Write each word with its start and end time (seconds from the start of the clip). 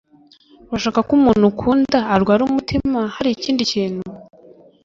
urashaka 0.69 0.99
ko 1.07 1.11
umuntu 1.19 1.43
ukunda 1.51 1.97
arwara 2.13 2.41
umutima 2.49 2.99
hari 3.15 3.29
ikindi 3.31 3.61
kintu 3.71 4.01